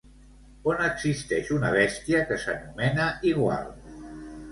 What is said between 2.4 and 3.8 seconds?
s'anomena igual?